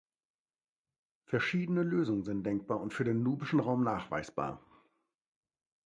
Verschiedene 1.27 1.83
Lösungen 1.83 2.23
sind 2.23 2.43
denkbar 2.43 2.79
und 2.81 2.91
für 2.91 3.03
den 3.03 3.21
nubischen 3.21 3.59
Raum 3.59 3.83
nachweisbar. 3.83 4.59